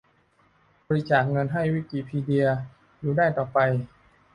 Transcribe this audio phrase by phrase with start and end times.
[0.87, 2.47] บริจาคเงินให้วิกิพีเดีย
[2.99, 3.57] อยู่ได้ต่อไป